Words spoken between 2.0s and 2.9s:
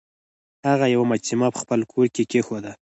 کې کیښوده.